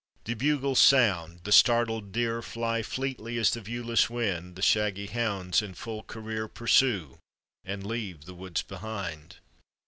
The 0.23 0.33
bugles 0.33 0.79
sound, 0.79 1.41
the 1.43 1.51
startled 1.51 2.11
deer 2.11 2.41
Fly 2.41 2.81
fleetly 2.81 3.37
as 3.37 3.51
the 3.51 3.61
viewless 3.61 4.09
wind, 4.09 4.55
The 4.55 4.63
shaggy 4.63 5.05
hounds 5.05 5.61
in 5.61 5.75
full 5.75 6.01
cnreer 6.03 6.51
Pursue 6.51 7.19
und 7.63 7.85
leave 7.85 8.25
the 8.25 8.33
woods 8.33 8.63
behind. 8.63 9.35